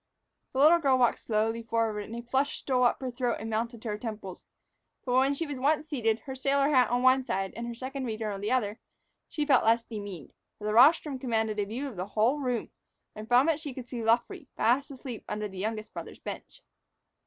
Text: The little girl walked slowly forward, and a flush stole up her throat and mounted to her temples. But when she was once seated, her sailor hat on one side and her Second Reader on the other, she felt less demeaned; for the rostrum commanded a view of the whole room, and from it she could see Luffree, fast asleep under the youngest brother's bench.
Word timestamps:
The 0.53 0.59
little 0.59 0.79
girl 0.79 0.97
walked 0.97 1.19
slowly 1.19 1.61
forward, 1.61 2.05
and 2.05 2.15
a 2.15 2.23
flush 2.23 2.57
stole 2.57 2.85
up 2.85 2.99
her 3.01 3.11
throat 3.11 3.37
and 3.39 3.51
mounted 3.51 3.83
to 3.83 3.89
her 3.89 3.99
temples. 3.99 4.43
But 5.05 5.13
when 5.13 5.35
she 5.35 5.45
was 5.45 5.59
once 5.59 5.87
seated, 5.87 6.21
her 6.21 6.33
sailor 6.33 6.69
hat 6.69 6.89
on 6.89 7.03
one 7.03 7.23
side 7.23 7.53
and 7.55 7.67
her 7.67 7.75
Second 7.75 8.05
Reader 8.07 8.31
on 8.31 8.41
the 8.41 8.51
other, 8.51 8.79
she 9.29 9.45
felt 9.45 9.63
less 9.63 9.83
demeaned; 9.83 10.33
for 10.57 10.65
the 10.65 10.73
rostrum 10.73 11.19
commanded 11.19 11.59
a 11.59 11.65
view 11.65 11.87
of 11.87 11.97
the 11.97 12.07
whole 12.07 12.39
room, 12.39 12.71
and 13.15 13.27
from 13.27 13.47
it 13.47 13.59
she 13.59 13.75
could 13.75 13.87
see 13.87 14.01
Luffree, 14.03 14.47
fast 14.57 14.89
asleep 14.89 15.23
under 15.29 15.47
the 15.47 15.59
youngest 15.59 15.93
brother's 15.93 16.17
bench. 16.17 16.63